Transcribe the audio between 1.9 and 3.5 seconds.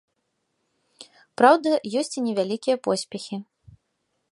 ёсць і невялікія поспехі.